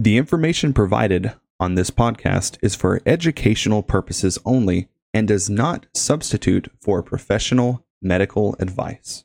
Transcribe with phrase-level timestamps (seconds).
[0.00, 6.70] The information provided on this podcast is for educational purposes only and does not substitute
[6.80, 9.24] for professional medical advice.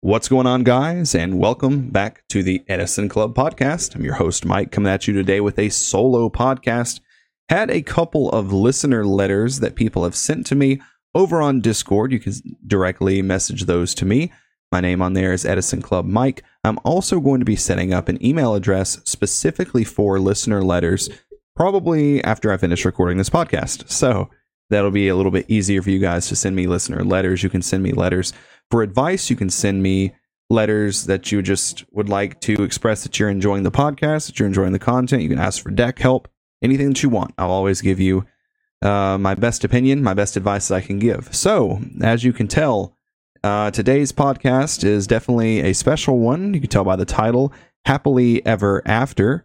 [0.00, 3.96] What's going on, guys, and welcome back to the Edison Club podcast.
[3.96, 7.00] I'm your host, Mike, coming at you today with a solo podcast.
[7.48, 10.80] Had a couple of listener letters that people have sent to me
[11.16, 12.12] over on Discord.
[12.12, 12.32] You can
[12.64, 14.30] directly message those to me.
[14.70, 16.44] My name on there is Edison Club Mike.
[16.64, 21.10] I'm also going to be setting up an email address specifically for listener letters,
[21.54, 23.90] probably after I finish recording this podcast.
[23.90, 24.30] So
[24.70, 27.42] that'll be a little bit easier for you guys to send me listener letters.
[27.42, 28.32] You can send me letters
[28.70, 29.28] for advice.
[29.28, 30.14] You can send me
[30.50, 34.48] letters that you just would like to express that you're enjoying the podcast, that you're
[34.48, 35.22] enjoying the content.
[35.22, 36.28] You can ask for deck help,
[36.62, 37.34] anything that you want.
[37.36, 38.24] I'll always give you
[38.82, 41.34] uh, my best opinion, my best advice that I can give.
[41.34, 42.96] So, as you can tell,
[43.44, 46.54] uh, today's podcast is definitely a special one.
[46.54, 47.52] You can tell by the title,
[47.84, 49.44] Happily Ever After.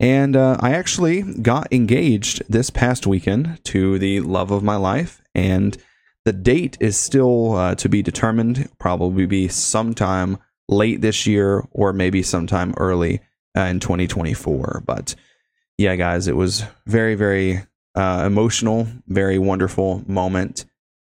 [0.00, 5.20] And uh, I actually got engaged this past weekend to the love of my life.
[5.34, 5.76] And
[6.24, 11.92] the date is still uh, to be determined, probably be sometime late this year or
[11.92, 13.20] maybe sometime early
[13.54, 14.84] uh, in 2024.
[14.86, 15.14] But
[15.76, 17.62] yeah, guys, it was very, very
[17.94, 20.64] uh, emotional, very wonderful moment.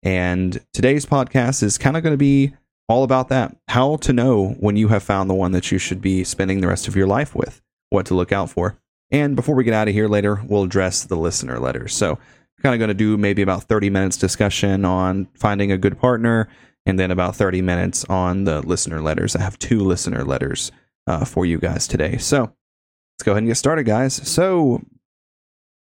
[0.07, 2.53] And today's podcast is kind of going to be
[2.87, 5.99] all about that how to know when you have found the one that you should
[5.99, 8.79] be spending the rest of your life with, what to look out for.
[9.11, 11.93] And before we get out of here later, we'll address the listener letters.
[11.93, 12.19] So,
[12.61, 16.47] kind of going to do maybe about 30 minutes discussion on finding a good partner,
[16.85, 19.35] and then about 30 minutes on the listener letters.
[19.35, 20.71] I have two listener letters
[21.05, 22.15] uh, for you guys today.
[22.15, 24.13] So, let's go ahead and get started, guys.
[24.13, 24.81] So,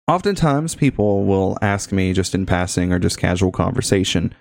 [0.09, 4.35] oftentimes people will ask me just in passing or just casual conversation,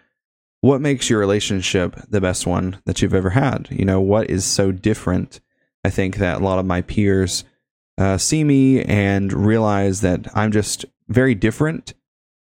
[0.62, 3.68] what makes your relationship the best one that you've ever had?
[3.70, 5.40] You know, what is so different?
[5.84, 7.44] I think that a lot of my peers
[7.98, 11.94] uh, see me and realize that I'm just very different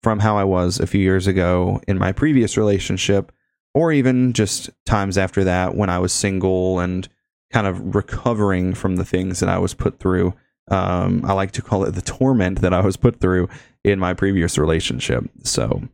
[0.03, 3.33] from how I was a few years ago in my previous relationship,
[3.75, 7.09] or even just times after that when I was single and
[7.53, 10.35] kind of recovering from the things that I was put through.
[10.69, 13.49] Um, I like to call it the torment that I was put through
[13.85, 15.25] in my previous relationship.
[15.45, 15.89] So,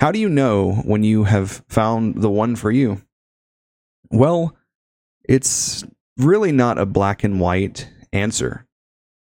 [0.00, 3.02] how do you know when you have found the one for you?
[4.10, 4.56] Well,
[5.28, 5.84] it's
[6.16, 8.66] really not a black and white answer.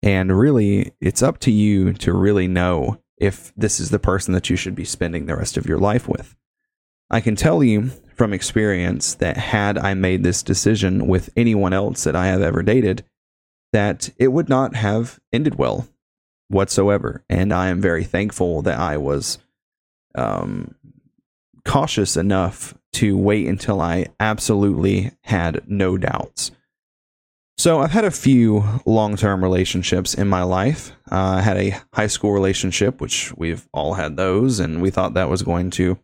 [0.02, 4.50] And really, it's up to you to really know if this is the person that
[4.50, 6.34] you should be spending the rest of your life with.
[7.08, 12.04] I can tell you from experience that had I made this decision with anyone else
[12.04, 13.04] that I have ever dated,
[13.72, 15.88] that it would not have ended well
[16.48, 17.24] whatsoever.
[17.28, 19.38] And I am very thankful that I was
[20.14, 20.74] um,
[21.64, 26.50] cautious enough to wait until I absolutely had no doubts.
[27.56, 30.92] So I've had a few long-term relationships in my life.
[31.10, 35.14] Uh, I had a high school relationship, which we've all had those, and we thought
[35.14, 35.98] that was going to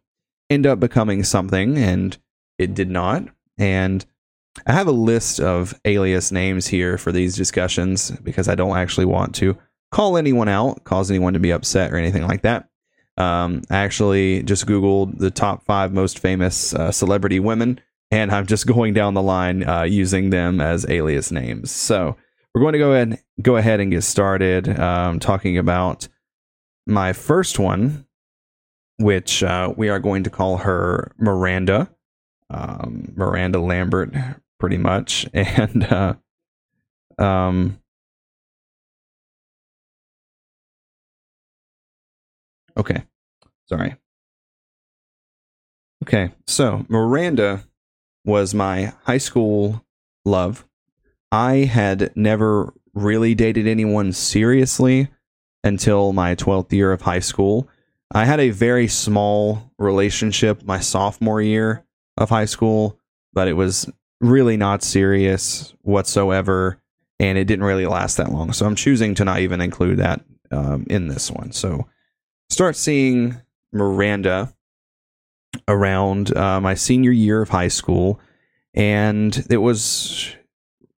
[0.50, 2.16] end up becoming something, and
[2.58, 3.24] it did not.
[3.58, 4.04] And
[4.66, 9.06] I have a list of alias names here for these discussions because I don't actually
[9.06, 9.56] want to
[9.90, 12.68] call anyone out, cause anyone to be upset or anything like that.
[13.16, 17.80] Um, I actually just Googled the top five most famous uh, celebrity women
[18.10, 21.70] and I'm just going down the line uh, using them as alias names.
[21.70, 22.16] So
[22.54, 26.08] we're going to go ahead go ahead and get started um, talking about
[26.86, 28.06] my first one,
[28.98, 31.90] which uh, we are going to call her Miranda,
[32.50, 34.14] um, Miranda Lambert,
[34.58, 36.14] pretty much, and uh,
[37.18, 37.78] um.
[42.76, 43.02] Okay,
[43.66, 43.96] sorry.
[46.04, 47.64] Okay, so Miranda
[48.24, 49.84] was my high school
[50.24, 50.64] love.
[51.32, 55.08] I had never really dated anyone seriously
[55.64, 57.68] until my 12th year of high school.
[58.12, 61.84] I had a very small relationship my sophomore year
[62.16, 62.98] of high school,
[63.32, 63.90] but it was
[64.20, 66.80] really not serious whatsoever,
[67.20, 68.52] and it didn't really last that long.
[68.52, 70.20] So I'm choosing to not even include that
[70.50, 71.52] um, in this one.
[71.52, 71.86] So
[72.48, 73.40] start seeing
[73.72, 74.52] Miranda
[75.66, 78.20] around uh, my senior year of high school,
[78.74, 80.34] and it was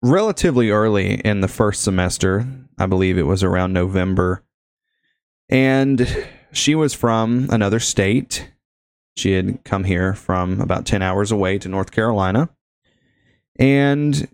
[0.03, 2.47] relatively early in the first semester.
[2.79, 4.45] I believe it was around November.
[5.49, 8.51] And she was from another state.
[9.17, 12.51] She had come here from about 10 hours away to North Carolina.
[13.59, 14.29] And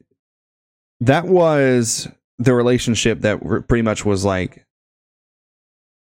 [1.00, 4.66] that was the relationship that pretty much was like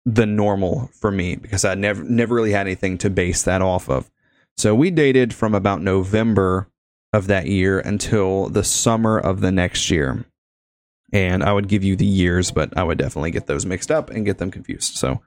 [0.05, 3.89] the normal for me because I never never really had anything to base that off
[3.89, 4.09] of.
[4.57, 6.69] So we dated from about November
[7.13, 10.25] of that year until the summer of the next year.
[11.13, 14.09] And I would give you the years, but I would definitely get those mixed up
[14.09, 14.95] and get them confused.
[14.95, 15.21] So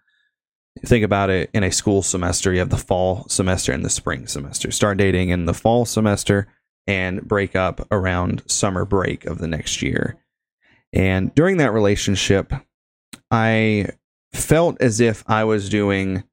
[0.84, 4.26] think about it in a school semester, you have the fall semester and the spring
[4.26, 4.70] semester.
[4.72, 6.48] Start dating in the fall semester
[6.86, 10.16] and break up around summer break of the next year.
[10.92, 12.52] And during that relationship,
[13.30, 13.88] I
[14.32, 16.24] felt as if I was doing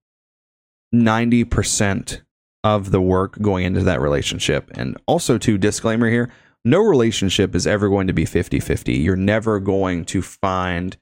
[0.93, 2.21] 90%
[2.63, 4.69] of the work going into that relationship.
[4.75, 6.29] And also, to disclaimer here
[6.65, 8.93] no relationship is ever going to be 50 50.
[8.93, 10.97] You're never going to find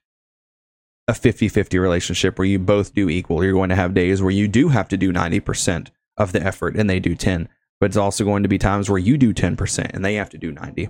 [1.08, 3.44] a 50 50 relationship where you both do equal.
[3.44, 6.76] You're going to have days where you do have to do 90% of the effort
[6.76, 7.48] and they do 10.
[7.82, 10.38] But it's also going to be times where you do 10% and they have to
[10.38, 10.90] do 90.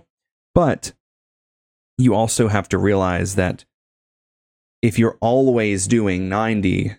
[0.54, 0.92] But
[1.98, 3.66] you also have to realize that
[4.82, 6.96] if you're always doing 90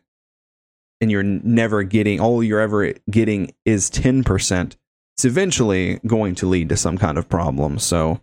[1.01, 4.77] and you're never getting all you're ever getting is 10%,
[5.17, 7.79] it's eventually going to lead to some kind of problem.
[7.79, 8.21] So,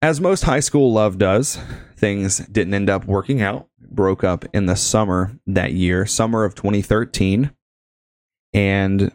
[0.00, 1.58] as most high school love does,
[1.96, 3.68] things didn't end up working out.
[3.78, 7.52] Broke up in the summer that year, summer of 2013.
[8.54, 9.12] And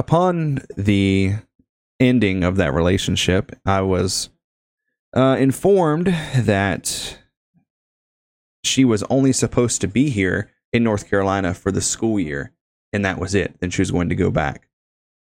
[0.00, 1.34] upon the
[2.00, 4.30] ending of that relationship, I was
[5.14, 7.18] uh, informed that
[8.64, 12.50] she was only supposed to be here in North Carolina for the school year,
[12.94, 13.60] and that was it.
[13.60, 14.68] Then she was going to go back.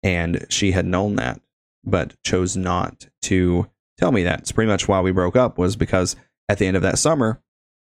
[0.02, 1.40] And she had known that,
[1.82, 4.40] but chose not to tell me that.
[4.40, 6.16] It's pretty much why we broke up, was because
[6.50, 7.40] at the end of that summer,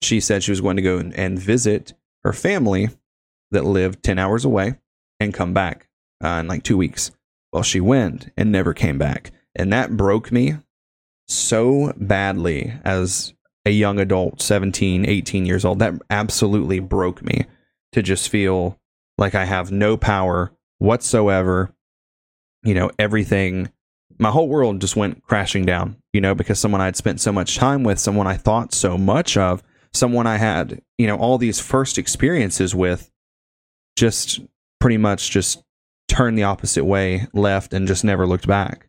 [0.02, 1.94] she said she was going to go and visit
[2.24, 2.88] her family
[3.52, 4.74] that lived 10 hours away
[5.20, 5.86] and come back
[6.22, 7.10] uh, in like two weeks.
[7.52, 9.32] Well, she went and never came back.
[9.54, 10.56] And that broke me
[11.28, 13.34] so badly as
[13.64, 15.78] a young adult, 17, 18 years old.
[15.78, 17.46] That absolutely broke me
[17.92, 18.78] to just feel
[19.18, 21.74] like I have no power whatsoever.
[22.64, 23.70] You know, everything,
[24.18, 27.56] my whole world just went crashing down, you know, because someone I'd spent so much
[27.56, 31.60] time with, someone I thought so much of, someone I had, you know, all these
[31.60, 33.10] first experiences with,
[33.96, 34.40] just
[34.80, 35.62] pretty much just
[36.12, 38.88] turned the opposite way, left, and just never looked back.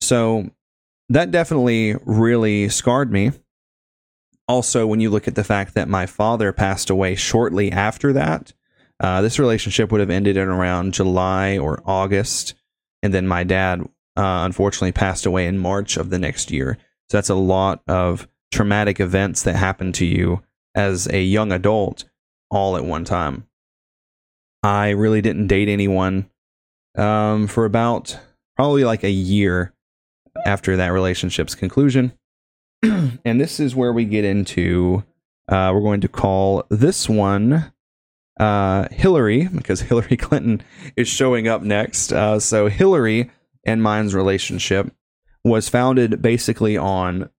[0.00, 0.48] So
[1.10, 3.32] that definitely really scarred me.
[4.48, 8.54] Also, when you look at the fact that my father passed away shortly after that,
[9.00, 12.54] uh, this relationship would have ended in around July or August.
[13.02, 13.82] And then my dad,
[14.16, 16.78] uh, unfortunately, passed away in March of the next year.
[17.10, 20.42] So that's a lot of traumatic events that happened to you
[20.74, 22.04] as a young adult
[22.50, 23.47] all at one time.
[24.62, 26.30] I really didn't date anyone
[26.96, 28.18] um, for about
[28.56, 29.72] probably like a year
[30.44, 32.12] after that relationship's conclusion.
[32.82, 35.04] and this is where we get into
[35.48, 37.72] uh, we're going to call this one
[38.38, 40.62] uh, Hillary because Hillary Clinton
[40.96, 42.12] is showing up next.
[42.12, 43.30] Uh, so Hillary
[43.64, 44.92] and mine's relationship
[45.44, 47.30] was founded basically on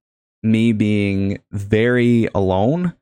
[0.42, 2.96] me being very alone,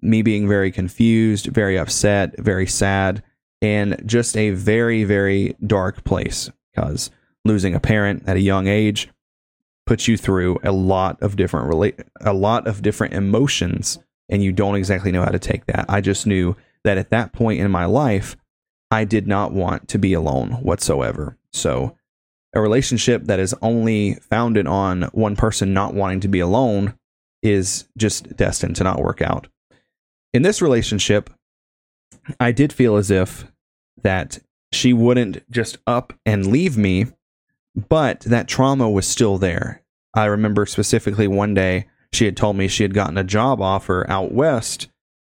[0.00, 3.22] me being very confused, very upset, very sad,
[3.62, 7.10] and just a very, very dark place because
[7.44, 9.08] losing a parent at a young age
[9.86, 13.98] puts you through a lot of different relate a lot of different emotions
[14.28, 15.84] and you don't exactly know how to take that.
[15.88, 16.54] I just knew
[16.84, 18.36] that at that point in my life
[18.90, 21.36] I did not want to be alone whatsoever.
[21.52, 21.96] So
[22.54, 26.94] a relationship that is only founded on one person not wanting to be alone
[27.42, 29.48] is just destined to not work out.
[30.32, 31.30] In this relationship,
[32.38, 33.46] I did feel as if
[34.02, 34.38] that
[34.72, 37.06] she wouldn't just up and leave me
[37.74, 39.82] but that trauma was still there.
[40.14, 44.04] I remember specifically one day she had told me she had gotten a job offer
[44.08, 44.88] out west,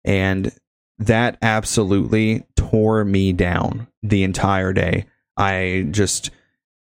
[0.04, 0.52] and
[0.98, 5.06] that absolutely tore me down the entire day.
[5.36, 6.30] I just,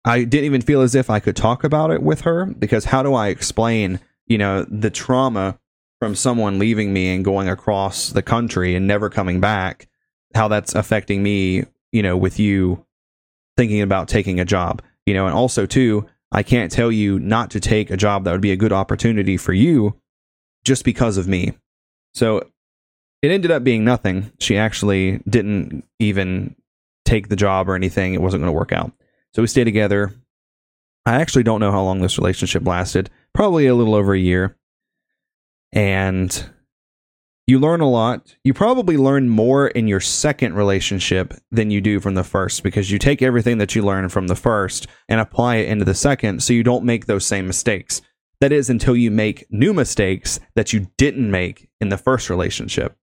[0.04, 3.02] I didn't even feel as if I could talk about it with her because how
[3.02, 5.58] do I explain, you know, the trauma
[5.98, 9.88] from someone leaving me and going across the country and never coming back,
[10.34, 12.84] how that's affecting me, you know, with you
[13.56, 17.50] thinking about taking a job you know, and also too, I can't tell you not
[17.52, 19.98] to take a job that would be a good opportunity for you
[20.64, 21.52] just because of me.
[22.14, 22.38] So
[23.20, 24.32] it ended up being nothing.
[24.38, 26.56] She actually didn't even
[27.04, 28.14] take the job or anything.
[28.14, 28.92] It wasn't going to work out.
[29.34, 30.12] So we stayed together.
[31.04, 33.10] I actually don't know how long this relationship lasted.
[33.34, 34.56] Probably a little over a year.
[35.72, 36.50] And
[37.52, 38.34] you learn a lot.
[38.44, 42.90] You probably learn more in your second relationship than you do from the first because
[42.90, 46.42] you take everything that you learn from the first and apply it into the second
[46.42, 48.00] so you don't make those same mistakes.
[48.40, 52.96] That is until you make new mistakes that you didn't make in the first relationship.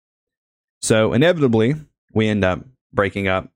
[0.81, 1.75] So inevitably,
[2.15, 3.51] we end up breaking up.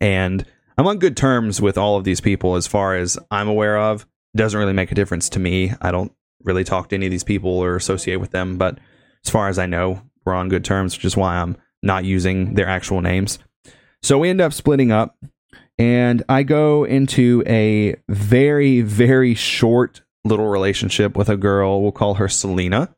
[0.00, 0.46] And
[0.78, 4.02] I'm on good terms with all of these people as far as I'm aware of.
[4.32, 5.72] It doesn't really make a difference to me.
[5.82, 6.12] I don't
[6.44, 8.78] really talk to any of these people or associate with them, but
[9.24, 12.54] as far as I know, we're on good terms, which is why I'm not using
[12.54, 13.38] their actual names.
[14.02, 15.16] So we end up splitting up,
[15.78, 21.82] and I go into a very, very short little relationship with a girl.
[21.82, 22.94] We'll call her Selena.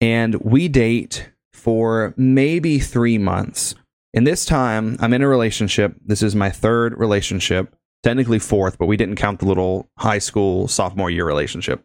[0.00, 3.74] And we date for maybe three months.
[4.12, 5.94] In this time, I'm in a relationship.
[6.04, 10.68] This is my third relationship, technically fourth, but we didn't count the little high school
[10.68, 11.84] sophomore year relationship.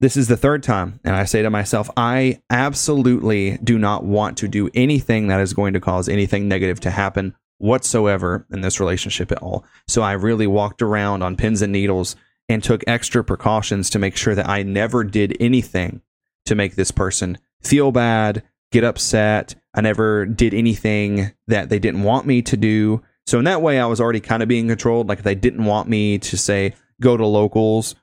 [0.00, 4.36] This is the third time, and I say to myself, I absolutely do not want
[4.38, 8.80] to do anything that is going to cause anything negative to happen whatsoever in this
[8.80, 9.64] relationship at all.
[9.86, 12.16] So I really walked around on pins and needles
[12.48, 16.02] and took extra precautions to make sure that I never did anything
[16.46, 19.54] to make this person feel bad, get upset.
[19.72, 23.02] I never did anything that they didn't want me to do.
[23.26, 25.08] So in that way, I was already kind of being controlled.
[25.08, 27.94] Like if they didn't want me to say go to locals,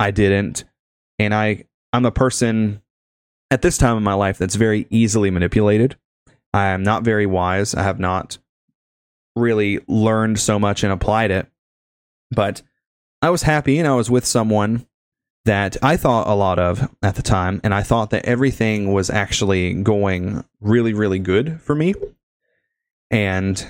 [0.00, 0.64] I didn't.
[1.18, 2.82] And I I'm a person
[3.50, 5.96] at this time in my life that's very easily manipulated.
[6.52, 7.74] I am not very wise.
[7.74, 8.38] I have not
[9.36, 11.46] really learned so much and applied it.
[12.30, 12.62] But
[13.22, 14.86] I was happy and I was with someone
[15.44, 19.10] that I thought a lot of at the time, and I thought that everything was
[19.10, 21.94] actually going really, really good for me.
[23.10, 23.66] And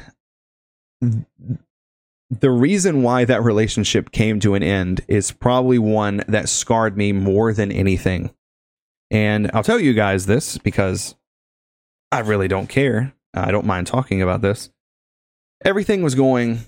[2.31, 7.13] the reason why that relationship came to an end is probably one that scarred me
[7.13, 8.31] more than anything.
[9.11, 11.15] And I'll tell you guys this because
[12.11, 13.15] I really don't care.
[13.35, 14.71] I don't mind talking about this.
[15.65, 16.61] Everything was going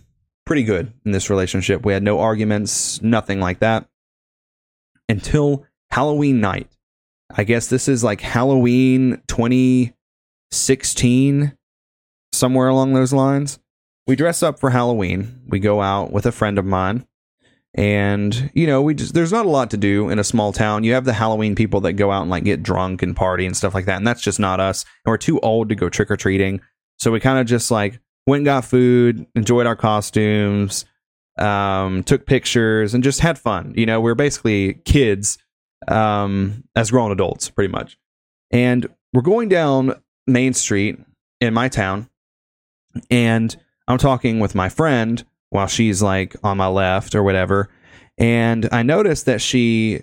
[0.44, 1.84] pretty good in this relationship.
[1.84, 3.88] We had no arguments, nothing like that
[5.08, 6.68] until Halloween night.
[7.34, 11.56] I guess this is like Halloween 2016,
[12.32, 13.58] somewhere along those lines.
[14.06, 15.42] We dress up for Halloween.
[15.48, 17.06] We go out with a friend of mine.
[17.74, 20.82] And, you know, we just, there's not a lot to do in a small town.
[20.82, 23.56] You have the Halloween people that go out and like get drunk and party and
[23.56, 23.98] stuff like that.
[23.98, 24.84] And that's just not us.
[25.04, 26.62] And we're too old to go trick or treating.
[26.98, 30.86] So we kind of just like went and got food, enjoyed our costumes,
[31.36, 33.74] um, took pictures, and just had fun.
[33.76, 35.36] You know, we are basically kids
[35.88, 37.98] um, as grown adults, pretty much.
[38.50, 40.98] And we're going down Main Street
[41.40, 42.08] in my town,
[43.10, 43.54] and
[43.88, 47.68] I'm talking with my friend while she's like on my left or whatever.
[48.18, 50.02] And I notice that she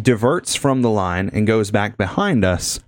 [0.00, 2.80] diverts from the line and goes back behind us.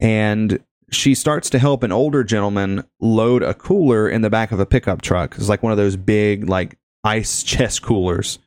[0.00, 4.60] And she starts to help an older gentleman load a cooler in the back of
[4.60, 5.36] a pickup truck.
[5.36, 8.38] It's like one of those big, like ice chest coolers,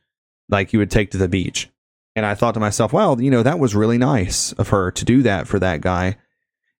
[0.48, 1.70] like you would take to the beach.
[2.14, 5.04] And I thought to myself, well, you know, that was really nice of her to
[5.04, 6.16] do that for that guy.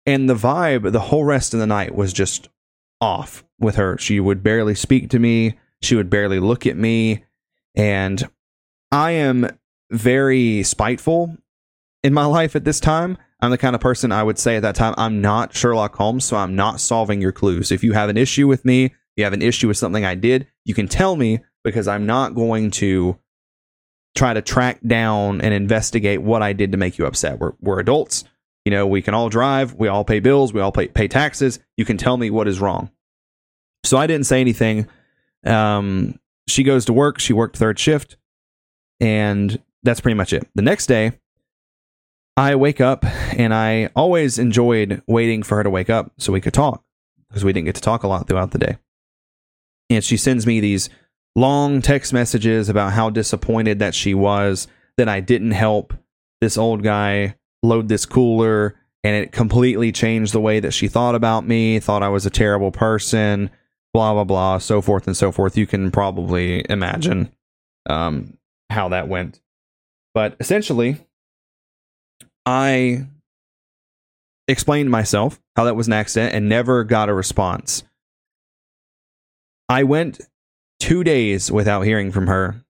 [0.05, 2.49] And the vibe the whole rest of the night was just
[3.01, 3.97] off with her.
[3.97, 7.23] She would barely speak to me, she would barely look at me.
[7.75, 8.27] And
[8.91, 9.49] I am
[9.91, 11.37] very spiteful
[12.03, 13.17] in my life at this time.
[13.39, 16.25] I'm the kind of person I would say at that time, I'm not Sherlock Holmes,
[16.25, 17.71] so I'm not solving your clues.
[17.71, 20.47] If you have an issue with me, you have an issue with something I did,
[20.65, 23.19] you can tell me because I'm not going to
[24.15, 27.39] try to track down and investigate what I did to make you upset.
[27.39, 28.23] We're, we're adults.
[28.67, 31.59] You know, we can all drive, we all pay bills, we all pay, pay taxes.
[31.77, 32.91] You can tell me what is wrong.
[33.85, 34.89] So I didn't say anything.
[35.45, 36.19] Um,
[36.49, 38.17] she goes to work, she worked third shift,
[38.99, 40.49] and that's pretty much it.
[40.53, 41.13] The next day,
[42.35, 46.41] I wake up and I always enjoyed waiting for her to wake up so we
[46.41, 46.83] could talk
[47.29, 48.77] because we didn't get to talk a lot throughout the day.
[49.89, 50.89] And she sends me these
[51.37, 55.93] long text messages about how disappointed that she was that I didn't help
[56.41, 61.15] this old guy load this cooler and it completely changed the way that she thought
[61.15, 63.49] about me, thought I was a terrible person,
[63.93, 65.57] blah blah blah, so forth and so forth.
[65.57, 67.31] You can probably imagine
[67.89, 68.37] um,
[68.69, 69.39] how that went.
[70.13, 70.97] But essentially,
[72.45, 73.05] I
[74.47, 77.83] explained myself how that was an accident and never got a response.
[79.69, 80.21] I went
[80.79, 82.63] two days without hearing from her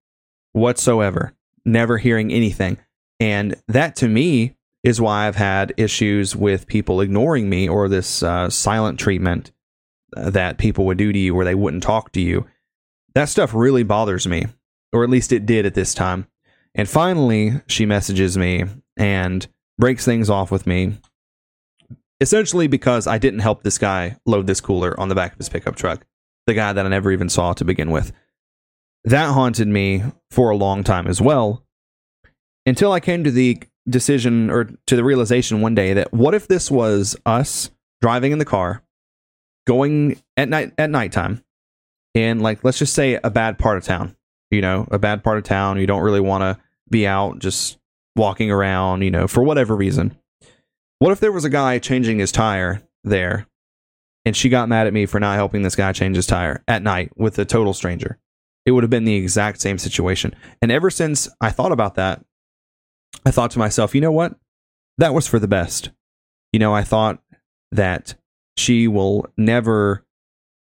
[0.54, 1.34] whatsoever,
[1.66, 2.78] never hearing anything.
[3.20, 4.57] And that to me
[4.88, 9.52] is why I've had issues with people ignoring me or this uh, silent treatment
[10.16, 12.48] uh, that people would do to you where they wouldn't talk to you.
[13.14, 14.46] That stuff really bothers me,
[14.94, 16.28] or at least it did at this time.
[16.74, 18.64] And finally, she messages me
[18.96, 19.46] and
[19.78, 20.94] breaks things off with me.
[22.22, 25.50] Essentially, because I didn't help this guy load this cooler on the back of his
[25.50, 26.06] pickup truck,
[26.46, 28.14] the guy that I never even saw to begin with.
[29.04, 31.66] That haunted me for a long time as well,
[32.66, 36.48] until I came to the decision or to the realization one day that what if
[36.48, 38.84] this was us driving in the car,
[39.66, 41.44] going at night at nighttime,
[42.14, 44.16] in like let's just say a bad part of town,
[44.52, 45.80] you know, a bad part of town.
[45.80, 46.58] You don't really want to
[46.90, 47.78] be out just
[48.16, 50.18] walking around, you know, for whatever reason.
[51.00, 53.46] What if there was a guy changing his tire there
[54.26, 56.82] and she got mad at me for not helping this guy change his tire at
[56.82, 58.18] night with a total stranger?
[58.66, 60.36] It would have been the exact same situation.
[60.62, 62.26] And ever since I thought about that,
[63.26, 64.36] I thought to myself, you know what?
[64.98, 65.92] That was for the best.
[66.54, 67.22] You know, I thought
[67.72, 68.16] that
[68.56, 70.06] she will never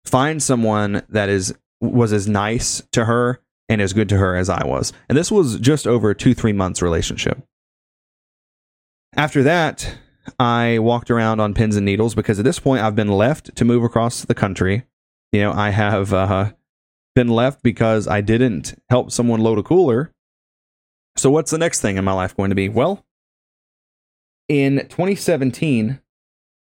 [0.06, 4.50] find someone that is was as nice to her and as good to her as
[4.50, 4.94] I was.
[5.10, 7.44] And this was just over two, three months relationship.
[9.16, 9.98] After that,
[10.40, 13.66] I walked around on pins and needles because at this point I've been left to
[13.66, 14.84] move across the country.
[15.32, 16.52] You know, I have uh,
[17.14, 20.12] been left because I didn't help someone load a cooler.
[21.17, 22.69] So, what's the next thing in my life going to be?
[22.69, 23.05] Well,
[24.48, 26.00] in 2017,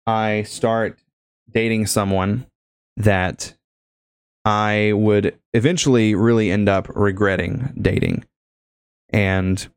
[0.07, 0.99] I start
[1.51, 2.47] dating someone
[2.97, 3.55] that
[4.45, 8.25] I would eventually really end up regretting dating.
[9.09, 9.67] And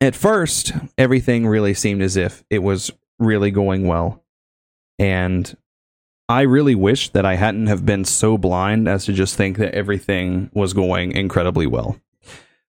[0.00, 4.22] at first, everything really seemed as if it was really going well.
[4.98, 5.56] And
[6.28, 9.74] I really wish that I hadn't have been so blind as to just think that
[9.74, 12.00] everything was going incredibly well.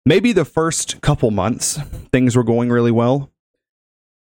[0.05, 1.77] Maybe the first couple months
[2.11, 3.31] things were going really well,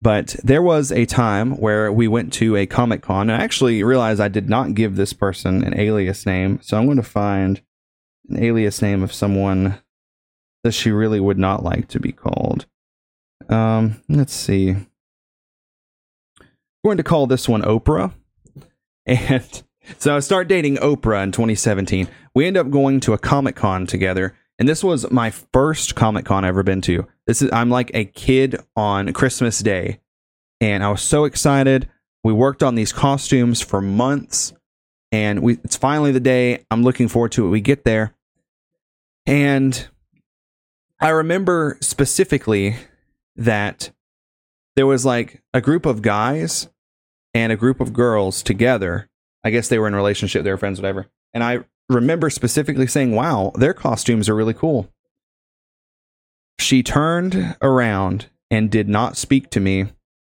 [0.01, 3.83] but there was a time where we went to a Comic Con and I actually
[3.83, 6.61] realized I did not give this person an alias name.
[6.63, 7.61] So I'm going to find
[8.29, 9.79] an alias name of someone
[10.65, 12.67] that she really would not like to be called.
[13.49, 14.71] Um, let's see.
[14.71, 14.87] I'm
[16.85, 18.13] going to call this one Oprah.
[19.07, 19.63] And
[19.99, 22.09] so I start dating Oprah in 2017.
[22.35, 24.37] We end up going to a Comic Con together.
[24.59, 27.07] And this was my first Comic Con I ever been to.
[27.27, 30.00] This is I'm like a kid on Christmas Day,
[30.61, 31.88] and I was so excited.
[32.25, 34.53] We worked on these costumes for months,
[35.12, 36.65] and we it's finally the day.
[36.71, 37.50] I'm looking forward to it.
[37.50, 38.15] We get there,
[39.27, 39.88] and
[41.01, 42.77] I remember specifically
[43.37, 43.92] that
[44.75, 46.68] there was like a group of guys
[47.33, 49.09] and a group of girls together.
[49.44, 51.07] I guess they were in a relationship, they were friends, whatever.
[51.33, 54.92] And I remember specifically saying, "Wow, their costumes are really cool."
[56.59, 59.87] She turned around and did not speak to me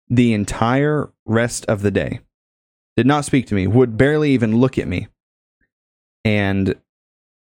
[0.09, 2.21] the entire rest of the day.
[2.97, 5.09] Did not speak to me, would barely even look at me.
[6.25, 6.77] And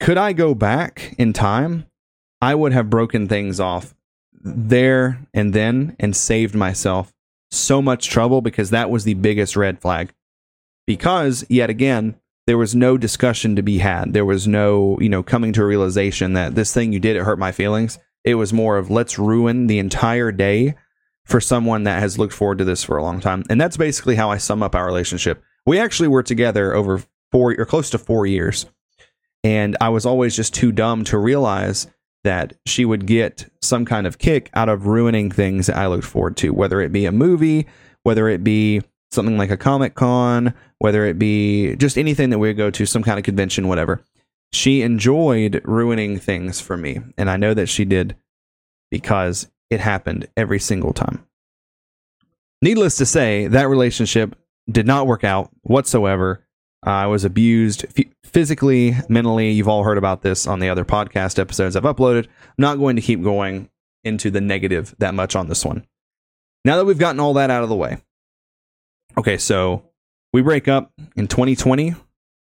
[0.00, 1.86] could I go back in time?
[2.42, 3.94] I would have broken things off
[4.32, 7.12] there and then and saved myself
[7.50, 10.12] so much trouble because that was the biggest red flag.
[10.86, 12.16] Because, yet again,
[12.50, 14.12] there was no discussion to be had.
[14.12, 17.22] There was no, you know, coming to a realization that this thing you did, it
[17.22, 17.96] hurt my feelings.
[18.24, 20.74] It was more of let's ruin the entire day
[21.24, 23.44] for someone that has looked forward to this for a long time.
[23.48, 25.40] And that's basically how I sum up our relationship.
[25.64, 28.66] We actually were together over four or close to four years.
[29.44, 31.86] And I was always just too dumb to realize
[32.24, 36.02] that she would get some kind of kick out of ruining things that I looked
[36.02, 37.68] forward to, whether it be a movie,
[38.02, 38.82] whether it be
[39.12, 43.02] something like a Comic Con, whether it be just anything that we go to, some
[43.02, 44.02] kind of convention, whatever
[44.52, 47.00] she enjoyed ruining things for me.
[47.16, 48.16] And I know that she did
[48.90, 51.24] because it happened every single time.
[52.62, 54.36] Needless to say, that relationship
[54.70, 56.44] did not work out whatsoever.
[56.82, 59.50] I was abused f- physically, mentally.
[59.50, 62.26] You've all heard about this on the other podcast episodes I've uploaded.
[62.26, 63.70] I'm not going to keep going
[64.02, 65.86] into the negative that much on this one.
[66.64, 67.98] Now that we've gotten all that out of the way.
[69.18, 69.84] Okay, so
[70.32, 71.94] we break up in 2020.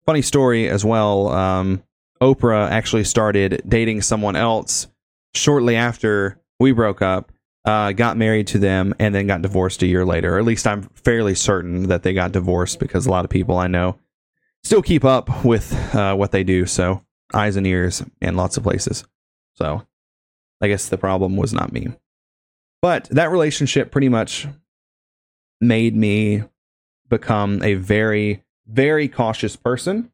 [0.04, 1.28] Funny story as well.
[1.28, 1.82] Um,
[2.20, 4.88] Oprah actually started dating someone else
[5.34, 7.30] shortly after we broke up,
[7.64, 10.34] uh, got married to them, and then got divorced a year later.
[10.34, 13.56] Or at least I'm fairly certain that they got divorced because a lot of people
[13.56, 13.98] I know
[14.64, 16.66] still keep up with uh, what they do.
[16.66, 19.04] So eyes and ears in lots of places.
[19.54, 19.86] So
[20.60, 21.88] I guess the problem was not me.
[22.80, 24.46] But that relationship pretty much
[25.60, 26.44] made me
[27.08, 30.10] become a very, very cautious person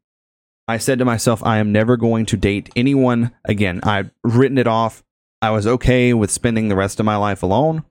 [0.66, 3.80] I said to myself, I am never going to date anyone again.
[3.82, 5.04] I've written it off.
[5.42, 7.84] I was okay with spending the rest of my life alone.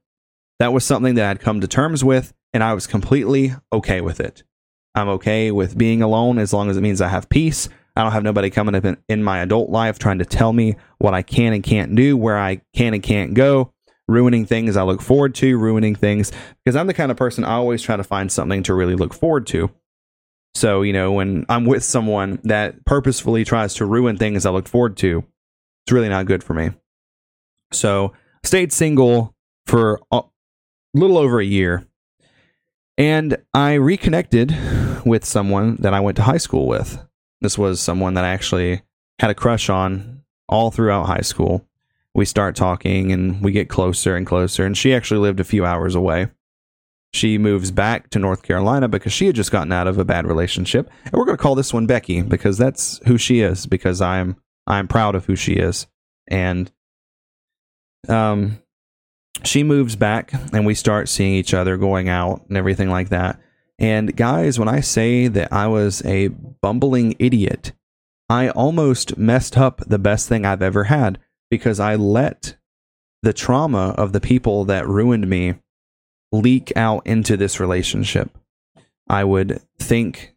[0.57, 4.19] That was something that I'd come to terms with, and I was completely okay with
[4.19, 4.43] it.
[4.95, 7.69] I'm okay with being alone as long as it means I have peace.
[7.95, 10.75] I don't have nobody coming up in, in my adult life trying to tell me
[10.97, 13.71] what I can and can't do, where I can and can't go,
[14.13, 16.31] ruining things I look forward to, ruining things.
[16.63, 19.13] Because I'm the kind of person I always try to find something to really look
[19.13, 19.69] forward to.
[20.55, 24.67] So, you know, when I'm with someone that purposefully tries to ruin things I look
[24.67, 25.23] forward to,
[25.85, 26.71] it's really not good for me.
[27.71, 30.21] So, stayed single for a
[30.93, 31.87] little over a year.
[32.97, 34.55] And I reconnected
[35.05, 37.03] with someone that I went to high school with.
[37.41, 38.83] This was someone that I actually
[39.19, 41.67] had a crush on all throughout high school.
[42.15, 44.65] We start talking and we get closer and closer.
[44.65, 46.27] And she actually lived a few hours away.
[47.13, 50.25] She moves back to North Carolina because she had just gotten out of a bad
[50.25, 50.89] relationship.
[51.05, 54.37] And we're going to call this one Becky because that's who she is because I'm
[54.65, 55.87] I'm proud of who she is.
[56.27, 56.71] And
[58.07, 58.59] um
[59.43, 63.39] she moves back and we start seeing each other going out and everything like that.
[63.79, 67.73] And guys, when I say that I was a bumbling idiot,
[68.29, 71.19] I almost messed up the best thing I've ever had
[71.53, 72.55] because I let
[73.21, 75.53] the trauma of the people that ruined me
[76.31, 78.35] leak out into this relationship.
[79.07, 80.33] I would think,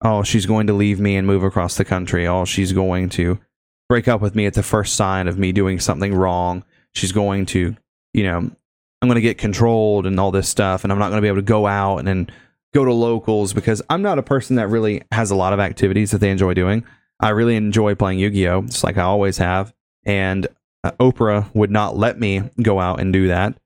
[0.00, 2.24] oh, she's going to leave me and move across the country.
[2.24, 3.40] Oh, she's going to
[3.88, 6.62] break up with me at the first sign of me doing something wrong.
[6.94, 7.76] She's going to,
[8.14, 10.84] you know, I'm going to get controlled and all this stuff.
[10.84, 12.32] And I'm not going to be able to go out and, and
[12.72, 16.12] go to locals because I'm not a person that really has a lot of activities
[16.12, 16.84] that they enjoy doing.
[17.18, 18.62] I really enjoy playing Yu Gi Oh!
[18.62, 19.74] just like I always have.
[20.06, 20.46] And
[20.84, 23.56] uh, Oprah would not let me go out and do that.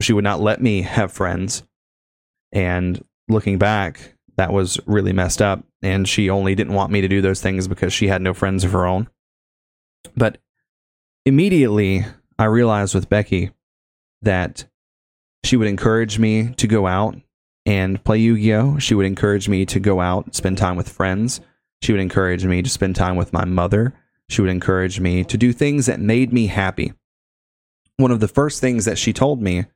[0.00, 1.62] She would not let me have friends.
[2.52, 5.64] And looking back, that was really messed up.
[5.82, 8.64] And she only didn't want me to do those things because she had no friends
[8.64, 9.08] of her own.
[10.16, 10.38] But
[11.26, 12.04] immediately,
[12.38, 13.50] I realized with Becky
[14.22, 14.64] that
[15.44, 17.16] she would encourage me to go out
[17.66, 18.78] and play Yu Gi Oh!
[18.78, 21.40] She would encourage me to go out, spend time with friends.
[21.82, 23.94] She would encourage me to spend time with my mother.
[24.28, 26.92] She would encourage me to do things that made me happy.
[27.96, 29.66] One of the first things that she told me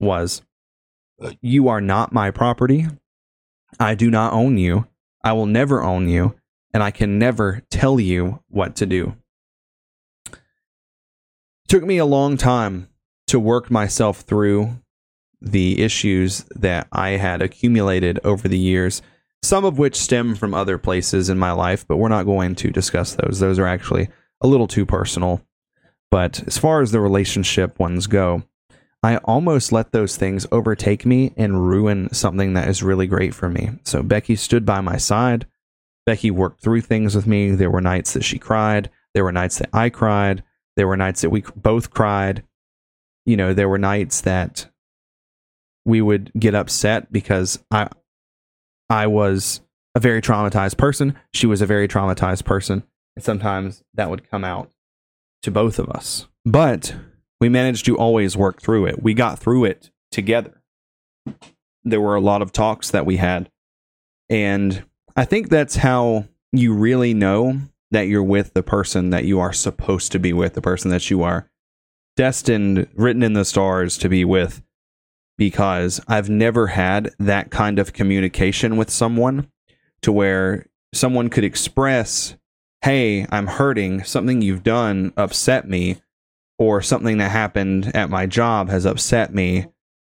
[0.00, 0.42] was,
[1.20, 2.86] uh, You are not my property.
[3.78, 4.86] I do not own you.
[5.22, 6.36] I will never own you.
[6.72, 9.16] And I can never tell you what to do.
[10.32, 12.88] It took me a long time
[13.28, 14.78] to work myself through
[15.40, 19.02] the issues that I had accumulated over the years
[19.46, 22.70] some of which stem from other places in my life, but we're not going to
[22.70, 23.38] discuss those.
[23.38, 24.08] Those are actually
[24.40, 25.40] a little too personal.
[26.10, 28.42] But as far as the relationship ones go,
[29.02, 33.48] I almost let those things overtake me and ruin something that is really great for
[33.48, 33.70] me.
[33.84, 35.46] So Becky stood by my side.
[36.06, 37.50] Becky worked through things with me.
[37.50, 38.90] There were nights that she cried.
[39.14, 40.42] There were nights that I cried.
[40.76, 42.42] There were nights that we both cried.
[43.24, 44.68] You know, there were nights that
[45.84, 47.88] we would get upset because I
[48.88, 49.60] I was
[49.94, 51.16] a very traumatized person.
[51.32, 52.84] She was a very traumatized person.
[53.16, 54.70] And sometimes that would come out
[55.42, 56.26] to both of us.
[56.44, 56.94] But
[57.40, 59.02] we managed to always work through it.
[59.02, 60.62] We got through it together.
[61.84, 63.50] There were a lot of talks that we had.
[64.28, 64.84] And
[65.16, 69.52] I think that's how you really know that you're with the person that you are
[69.52, 71.48] supposed to be with, the person that you are
[72.16, 74.62] destined, written in the stars to be with
[75.36, 79.50] because I've never had that kind of communication with someone
[80.02, 82.36] to where someone could express,
[82.82, 84.04] Hey, I'm hurting.
[84.04, 86.00] Something you've done upset me,
[86.58, 89.66] or something that happened at my job has upset me.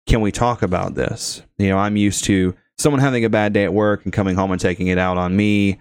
[0.07, 1.41] Can we talk about this?
[1.57, 4.51] You know, I'm used to someone having a bad day at work and coming home
[4.51, 5.79] and taking it out on me,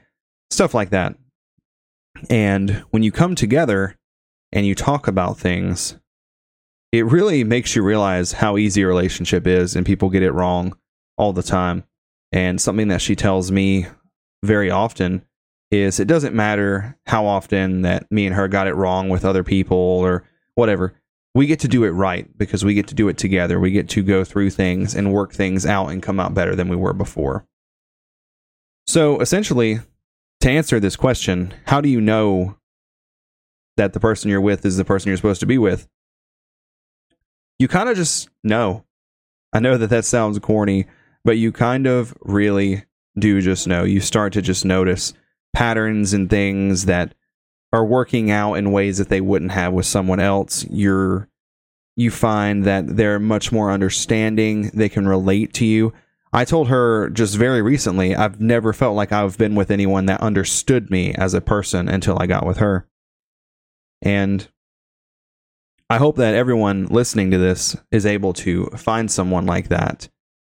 [0.50, 1.16] stuff like that.
[2.30, 3.96] And when you come together
[4.52, 5.98] and you talk about things,
[6.94, 10.76] it really makes you realize how easy a relationship is and people get it wrong
[11.18, 11.82] all the time.
[12.30, 13.86] And something that she tells me
[14.44, 15.26] very often
[15.72, 19.42] is it doesn't matter how often that me and her got it wrong with other
[19.42, 20.94] people or whatever.
[21.34, 23.58] We get to do it right because we get to do it together.
[23.58, 26.68] We get to go through things and work things out and come out better than
[26.68, 27.44] we were before.
[28.86, 29.80] So essentially,
[30.42, 32.56] to answer this question, how do you know
[33.76, 35.88] that the person you're with is the person you're supposed to be with?
[37.58, 38.84] You kind of just know.
[39.52, 40.86] I know that that sounds corny,
[41.24, 42.84] but you kind of really
[43.18, 43.84] do just know.
[43.84, 45.14] You start to just notice
[45.54, 47.14] patterns and things that
[47.72, 50.66] are working out in ways that they wouldn't have with someone else.
[50.70, 51.28] You're
[51.96, 55.92] you find that they're much more understanding, they can relate to you.
[56.32, 60.20] I told her just very recently, I've never felt like I've been with anyone that
[60.20, 62.88] understood me as a person until I got with her.
[64.02, 64.48] And
[65.90, 70.08] I hope that everyone listening to this is able to find someone like that.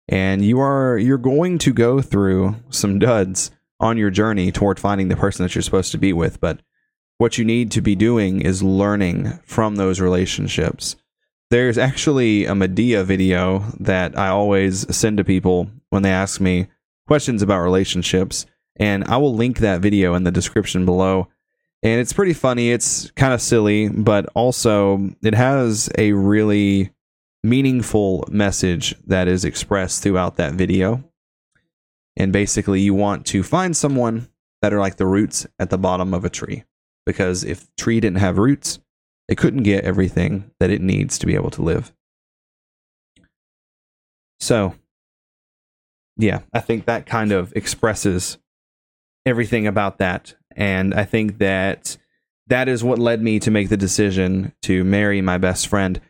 [0.07, 5.09] And you are you're going to go through some duds on your journey toward finding
[5.09, 6.61] the person that you're supposed to be with, but
[7.17, 10.95] what you need to be doing is learning from those relationships.
[11.49, 16.67] There's actually a Madea video that I always send to people when they ask me
[17.05, 18.45] questions about relationships,
[18.77, 21.27] and I will link that video in the description below
[21.83, 22.71] and it's pretty funny.
[22.71, 26.91] It's kind of silly, but also it has a really
[27.43, 31.03] meaningful message that is expressed throughout that video.
[32.15, 34.27] And basically, you want to find someone
[34.61, 36.63] that are like the roots at the bottom of a tree.
[37.05, 38.79] Because if tree didn't have roots,
[39.27, 41.93] It couldn't get everything that it needs to be able to live.
[44.39, 44.75] So,
[46.15, 48.37] yeah, I think that kind of expresses
[49.25, 50.35] everything about that.
[50.57, 51.95] And I think that
[52.47, 56.01] that is what led me to make the decision to marry my best friend.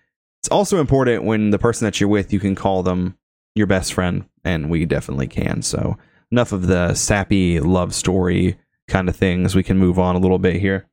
[0.42, 3.18] It's also important when the person that you're with, you can call them
[3.54, 5.62] your best friend, and we definitely can.
[5.62, 5.98] So,
[6.32, 8.58] enough of the sappy love story
[8.88, 9.56] kind of things.
[9.56, 10.88] We can move on a little bit here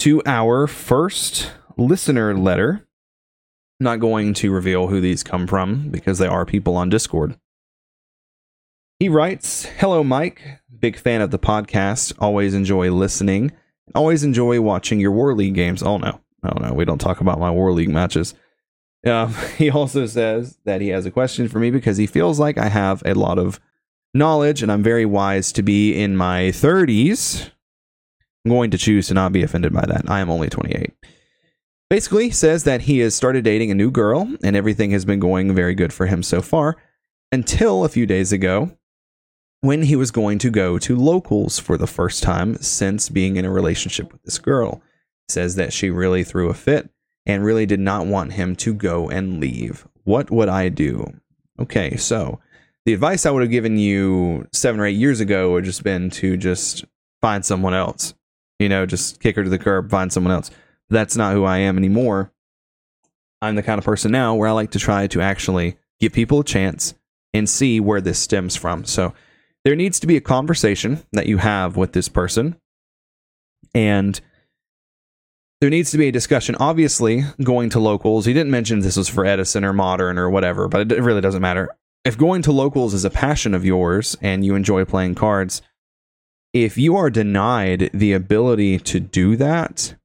[0.00, 2.86] to our first listener letter.
[3.78, 7.36] not going to reveal who these come from because they are people on Discord.
[8.98, 10.42] He writes Hello, Mike.
[10.78, 12.14] Big fan of the podcast.
[12.18, 13.52] Always enjoy listening.
[13.94, 15.82] Always enjoy watching your War League games.
[15.82, 16.20] Oh, no.
[16.42, 16.72] Oh, no.
[16.72, 18.32] We don't talk about my War League matches.
[19.06, 22.56] Um, he also says that he has a question for me because he feels like
[22.56, 23.60] I have a lot of
[24.14, 27.50] knowledge and I'm very wise to be in my 30s.
[28.46, 30.08] I'm going to choose to not be offended by that.
[30.08, 30.94] I am only 28.
[31.90, 35.54] Basically, says that he has started dating a new girl and everything has been going
[35.54, 36.76] very good for him so far
[37.30, 38.70] until a few days ago
[39.66, 43.44] when he was going to go to locals for the first time since being in
[43.44, 44.80] a relationship with this girl.
[45.28, 46.88] Says that she really threw a fit
[47.26, 49.86] and really did not want him to go and leave.
[50.04, 51.04] What would I do?
[51.58, 52.38] Okay, so
[52.84, 56.10] the advice I would have given you seven or eight years ago would just been
[56.10, 56.84] to just
[57.20, 58.14] find someone else.
[58.60, 60.50] You know, just kick her to the curb, find someone else.
[60.88, 62.32] That's not who I am anymore.
[63.42, 66.40] I'm the kind of person now where I like to try to actually give people
[66.40, 66.94] a chance
[67.34, 68.84] and see where this stems from.
[68.84, 69.12] So
[69.66, 72.54] there needs to be a conversation that you have with this person.
[73.74, 74.20] And
[75.60, 76.54] there needs to be a discussion.
[76.60, 80.68] Obviously, going to locals, he didn't mention this was for Edison or Modern or whatever,
[80.68, 81.68] but it really doesn't matter.
[82.04, 85.62] If going to locals is a passion of yours and you enjoy playing cards,
[86.52, 89.96] if you are denied the ability to do that,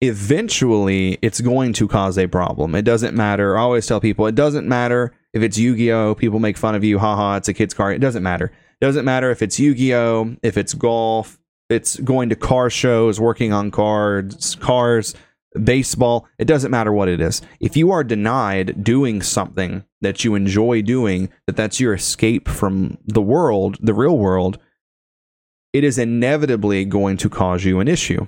[0.00, 2.74] eventually it's going to cause a problem.
[2.74, 3.58] It doesn't matter.
[3.58, 6.14] I always tell people it doesn't matter if it's Yu Gi Oh!
[6.14, 6.98] People make fun of you.
[6.98, 7.94] Haha, it's a kid's card.
[7.94, 8.50] It doesn't matter.
[8.80, 11.38] Doesn't matter if it's Yu Gi Oh, if it's golf,
[11.68, 15.14] it's going to car shows, working on cards, cars,
[15.62, 16.26] baseball.
[16.38, 17.42] It doesn't matter what it is.
[17.60, 22.98] If you are denied doing something that you enjoy doing, that that's your escape from
[23.04, 24.58] the world, the real world,
[25.72, 28.26] it is inevitably going to cause you an issue.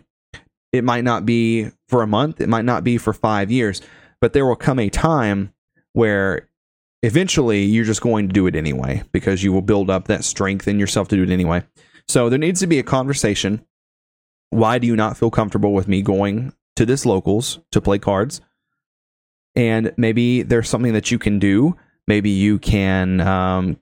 [0.73, 3.81] It might not be for a month, it might not be for five years,
[4.21, 5.53] but there will come a time
[5.93, 6.49] where
[7.03, 10.69] eventually you're just going to do it anyway because you will build up that strength
[10.69, 11.63] in yourself to do it anyway.
[12.09, 13.65] So there needs to be a conversation.
[14.51, 18.41] Why do you not feel comfortable with me going to this locals to play cards?
[19.55, 21.77] And maybe there's something that you can do.
[22.07, 23.81] Maybe you can um,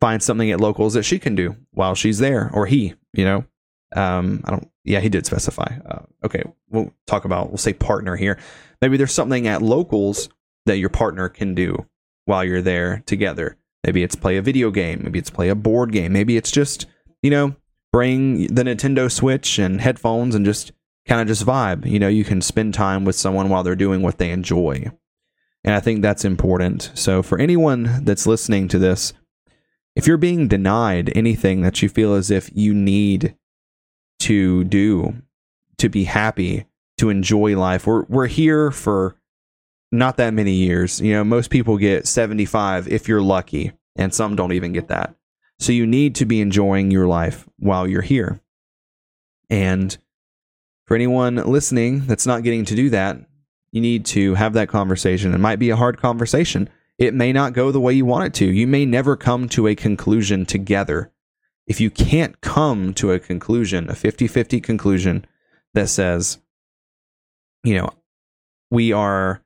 [0.00, 2.94] find something at locals that she can do while she's there, or he.
[3.12, 3.44] You know,
[3.94, 4.68] um, I don't.
[4.84, 5.78] Yeah, he did specify.
[5.86, 7.48] Uh, okay, we'll talk about.
[7.48, 8.38] We'll say partner here.
[8.80, 10.28] Maybe there's something at locals
[10.66, 11.86] that your partner can do
[12.24, 13.56] while you're there together.
[13.84, 15.00] Maybe it's play a video game.
[15.02, 16.12] Maybe it's play a board game.
[16.12, 16.86] Maybe it's just,
[17.22, 17.56] you know,
[17.92, 20.72] bring the Nintendo Switch and headphones and just
[21.06, 21.84] kind of just vibe.
[21.84, 24.90] You know, you can spend time with someone while they're doing what they enjoy.
[25.64, 26.90] And I think that's important.
[26.94, 29.12] So for anyone that's listening to this,
[29.94, 33.36] if you're being denied anything that you feel as if you need
[34.20, 35.22] to do
[35.78, 36.66] to be happy,
[36.98, 39.16] to enjoy life, we're we're here for
[39.92, 41.00] not that many years.
[41.00, 45.14] You know, most people get 75 if you're lucky, and some don't even get that.
[45.60, 48.40] So you need to be enjoying your life while you're here.
[49.48, 49.96] And
[50.86, 53.18] for anyone listening that's not getting to do that,
[53.70, 55.34] you need to have that conversation.
[55.34, 56.68] It might be a hard conversation.
[56.98, 58.46] It may not go the way you want it to.
[58.46, 61.12] You may never come to a conclusion together.
[61.66, 65.24] If you can't come to a conclusion, a 50 50 conclusion
[65.74, 66.38] that says,
[67.64, 67.90] you know,
[68.70, 69.42] we are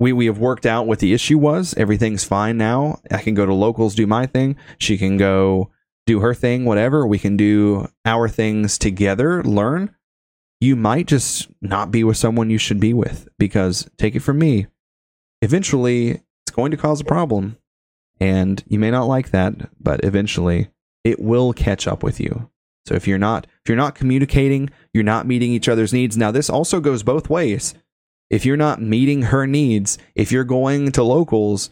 [0.00, 1.74] we we have worked out what the issue was.
[1.76, 2.98] Everything's fine now.
[3.10, 4.56] I can go to locals, do my thing.
[4.78, 5.70] She can go
[6.06, 7.06] do her thing, whatever.
[7.06, 9.94] We can do our things together, learn.
[10.58, 14.38] You might just not be with someone you should be with because take it from
[14.38, 14.66] me,
[15.42, 17.58] eventually it's going to cause a problem.
[18.18, 20.70] And you may not like that, but eventually
[21.04, 22.50] it will catch up with you.
[22.86, 26.16] So if you're not if you're not communicating, you're not meeting each other's needs.
[26.16, 27.74] Now this also goes both ways
[28.30, 31.70] if you're not meeting her needs, if you're going to locals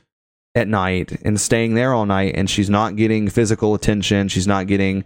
[0.54, 4.66] at night and staying there all night and she's not getting physical attention, she's not
[4.66, 5.04] getting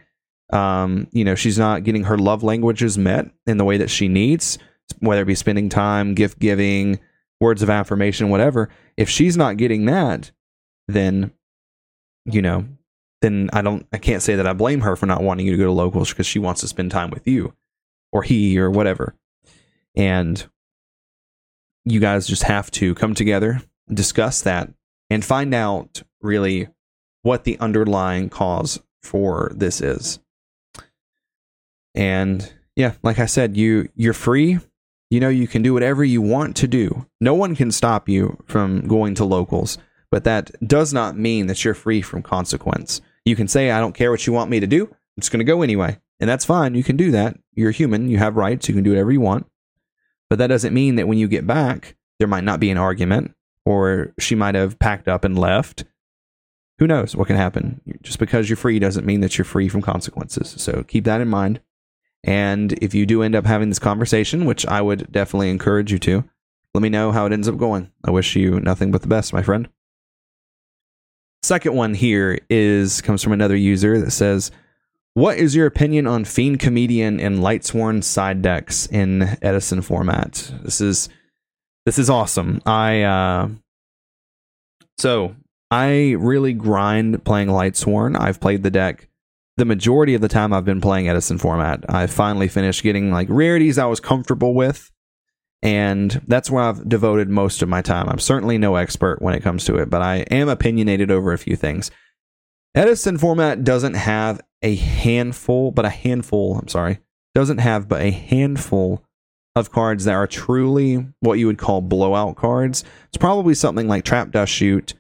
[0.53, 4.07] um, you know, she's not getting her love languages met in the way that she
[4.07, 4.59] needs,
[4.99, 7.01] whether it be spending time, gift giving,
[7.41, 8.69] words of affirmation, whatever.
[8.99, 10.31] If she's not getting that,
[10.89, 11.33] then
[12.27, 12.67] you know,
[13.23, 15.59] then I don't I can't say that I blame her for not wanting you to
[15.59, 17.55] go to locals because she wants to spend time with you
[18.13, 19.15] or he or whatever.
[19.97, 20.47] And
[21.85, 24.71] you guys just have to come together, discuss that,
[25.11, 26.69] and find out really
[27.23, 30.19] what the underlying cause for this is.
[31.95, 34.59] And yeah, like I said, you you're free.
[35.11, 37.07] You know, you can do whatever you want to do.
[37.21, 39.77] No one can stop you from going to locals,
[40.11, 43.03] but that does not mean that you're free from consequence.
[43.27, 44.87] You can say, I don't care what you want me to do.
[44.87, 45.99] I'm just going to go anyway.
[46.19, 46.75] And that's fine.
[46.75, 47.37] You can do that.
[47.53, 48.09] You're human.
[48.09, 48.69] You have rights.
[48.69, 49.47] You can do whatever you want.
[50.33, 53.35] But that doesn't mean that when you get back, there might not be an argument
[53.67, 55.85] or she might have packed up and left.
[56.79, 57.83] Who knows what can happen?
[58.01, 60.55] Just because you're free doesn't mean that you're free from consequences.
[60.57, 61.61] So keep that in mind.
[62.25, 65.99] And if you do end up having this conversation, which I would definitely encourage you
[65.99, 66.25] to,
[66.73, 67.93] let me know how it ends up going.
[68.03, 69.69] I wish you nothing but the best, my friend.
[71.43, 74.51] Second one here is comes from another user that says,
[75.15, 80.81] "What is your opinion on Fiend Comedian and Lightsworn side decks in Edison format?" This
[80.81, 81.09] is
[81.87, 82.61] this is awesome.
[82.65, 83.49] I uh,
[84.99, 85.35] so
[85.71, 88.19] I really grind playing Lightsworn.
[88.19, 89.09] I've played the deck
[89.57, 91.85] the majority of the time I've been playing Edison format.
[91.89, 94.91] I finally finished getting like rarities I was comfortable with.
[95.63, 98.09] And that's where I've devoted most of my time.
[98.09, 101.39] I'm certainly no expert when it comes to it, but I am opinionated over a
[101.39, 101.93] few things.
[102.75, 107.01] Edison format doesn't have a handful, but a handful, I'm sorry,
[107.35, 109.05] doesn't have but a handful
[109.55, 112.85] of cards that are truly what you would call blowout cards.
[113.09, 114.95] It's probably something like Trap Dust Shoot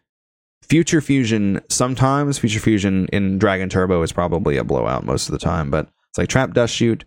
[0.62, 5.38] Future Fusion sometimes Future Fusion in Dragon Turbo is probably a blowout most of the
[5.38, 7.04] time, but it's like Trap Dust Shoot,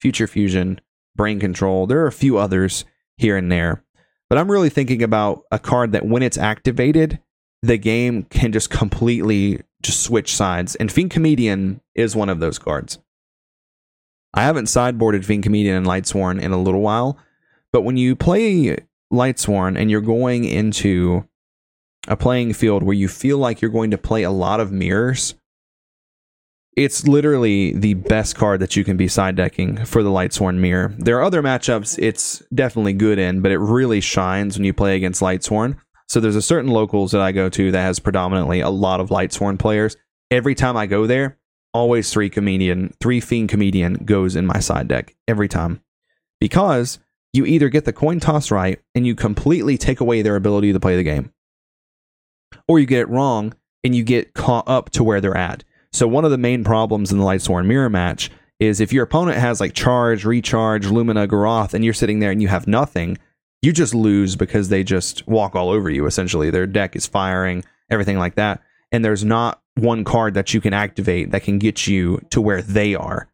[0.00, 0.80] Future Fusion,
[1.16, 1.86] Brain Control.
[1.86, 2.84] There are a few others
[3.16, 3.84] here and there,
[4.28, 7.20] but I'm really thinking about a card that when it's activated,
[7.62, 12.58] the game can just completely just switch sides, and Fiend Comedian is one of those
[12.58, 12.98] cards.
[14.34, 17.18] I haven't sideboarded Fiend Comedian and Lightsworn in a little while,
[17.72, 18.76] but when you play
[19.12, 21.28] Lightsworn and you're going into
[22.08, 25.34] a playing field where you feel like you're going to play a lot of mirrors,
[26.76, 30.94] it's literally the best card that you can be side decking for the Lightsworn Mirror.
[30.98, 34.96] There are other matchups it's definitely good in, but it really shines when you play
[34.96, 35.76] against Lightsworn.
[36.08, 39.08] So there's a certain locals that I go to that has predominantly a lot of
[39.08, 39.96] Lightsworn players.
[40.30, 41.38] Every time I go there,
[41.72, 45.82] always three comedian, three fiend comedian goes in my side deck every time.
[46.40, 46.98] Because
[47.32, 50.80] you either get the coin toss right and you completely take away their ability to
[50.80, 51.32] play the game
[52.68, 55.64] or you get it wrong and you get caught up to where they're at.
[55.92, 59.38] So one of the main problems in the Lightsworn Mirror match is if your opponent
[59.38, 63.18] has like charge, recharge, Lumina, Garoth, and you're sitting there and you have nothing,
[63.62, 66.06] you just lose because they just walk all over you.
[66.06, 70.60] Essentially, their deck is firing, everything like that, and there's not one card that you
[70.60, 73.28] can activate that can get you to where they are,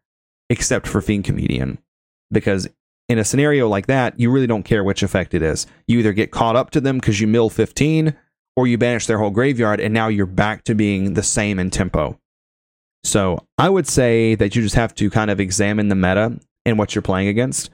[0.49, 1.79] except for Fiend Comedian,
[2.31, 2.69] because
[3.09, 5.65] in a scenario like that, you really don't care which effect it is.
[5.87, 8.15] You either get caught up to them because you mill 15
[8.55, 11.71] or you banish their whole graveyard and now you're back to being the same in
[11.71, 12.19] tempo.
[13.03, 16.77] So I would say that you just have to kind of examine the meta and
[16.77, 17.71] what you're playing against.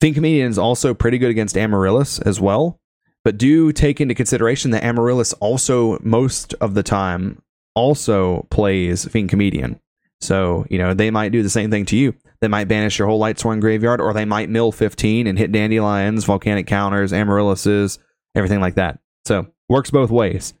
[0.00, 2.80] Comedian is also pretty good against Amaryllis as well,
[3.24, 7.42] but do take into consideration that Amaryllis also most of the time
[7.74, 9.80] also plays Fiend Comedian.
[10.20, 12.14] So, you know, they might do the same thing to you.
[12.40, 16.24] They might banish your whole Lightsworn graveyard, or they might mill 15 and hit Dandelions,
[16.24, 17.98] Volcanic Counters, Amaryllises,
[18.34, 18.98] everything like that.
[19.24, 20.54] So works both ways.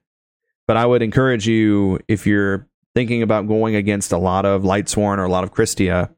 [0.66, 5.18] But I would encourage you if you're thinking about going against a lot of Lightsworn
[5.18, 6.10] or a lot of Christia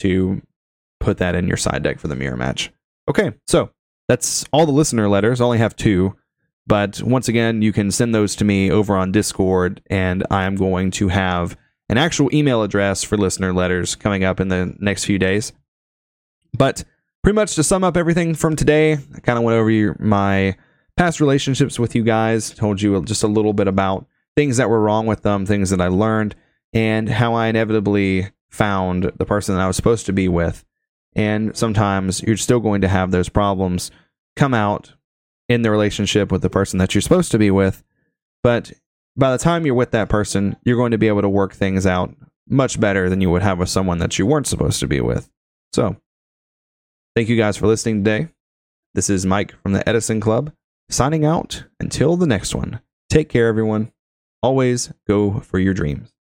[0.00, 0.42] to
[1.02, 2.72] put that in your side deck for the mirror match.
[3.08, 3.70] Okay, so
[4.08, 5.40] that's all the listener letters.
[5.40, 6.16] I only have two.
[6.66, 10.92] But once again, you can send those to me over on Discord, and I'm going
[10.92, 11.56] to have
[11.88, 15.52] an actual email address for listener letters coming up in the next few days.
[16.56, 16.84] But
[17.22, 20.56] pretty much to sum up everything from today, I kind of went over your, my
[20.96, 24.80] past relationships with you guys, told you just a little bit about things that were
[24.80, 26.36] wrong with them, things that I learned,
[26.72, 30.64] and how I inevitably found the person that I was supposed to be with.
[31.14, 33.90] And sometimes you're still going to have those problems
[34.36, 34.94] come out
[35.48, 37.82] in the relationship with the person that you're supposed to be with.
[38.42, 38.72] But
[39.16, 41.86] by the time you're with that person, you're going to be able to work things
[41.86, 42.14] out
[42.48, 45.30] much better than you would have with someone that you weren't supposed to be with.
[45.72, 45.96] So,
[47.14, 48.28] thank you guys for listening today.
[48.94, 50.52] This is Mike from the Edison Club
[50.90, 52.80] signing out until the next one.
[53.08, 53.92] Take care, everyone.
[54.42, 56.11] Always go for your dreams.